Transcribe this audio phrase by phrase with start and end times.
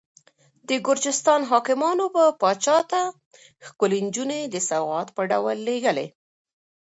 [0.69, 3.01] د ګرجستان حاکمانو به پاچا ته
[3.65, 6.07] ښکلې نجونې د سوغات په ډول لېږلې.